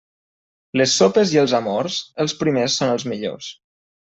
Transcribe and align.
Les 0.79 0.95
sopes 1.01 1.33
i 1.35 1.39
els 1.41 1.53
amors, 1.57 1.99
els 2.27 2.35
primers 2.41 2.79
són 2.81 2.95
els 2.97 3.07
millors. 3.15 3.53